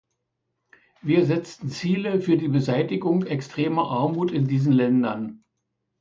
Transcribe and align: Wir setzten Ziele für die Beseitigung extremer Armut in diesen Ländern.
Wir 1.03 1.27
setzten 1.27 1.69
Ziele 1.69 2.21
für 2.21 2.35
die 2.35 2.47
Beseitigung 2.47 3.21
extremer 3.27 3.91
Armut 3.91 4.31
in 4.31 4.47
diesen 4.47 4.73
Ländern. 4.73 5.43